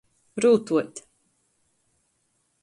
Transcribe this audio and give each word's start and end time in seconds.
Rūtuot. 0.45 1.01